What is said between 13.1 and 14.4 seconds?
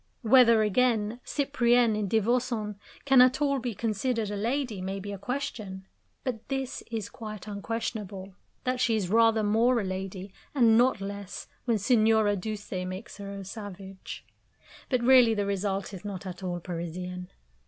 her a savage.